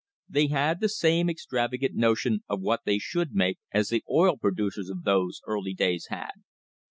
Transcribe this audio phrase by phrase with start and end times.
[0.27, 4.35] They had the same extrava gant notion of what they should make as the oil
[4.35, 6.31] producers of those early days had.